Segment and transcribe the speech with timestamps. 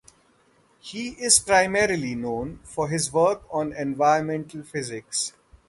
[0.79, 5.33] He is primarily known for his work on environmental physics.